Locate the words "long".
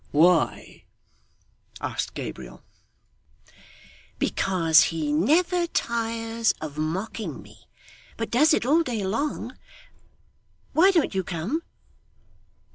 9.05-9.59